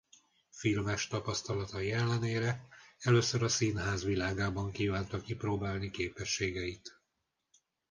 [0.49, 2.67] Filmes tapasztalatai ellenére
[2.99, 7.01] először a színház világában kívánta kipróbálni képességeit.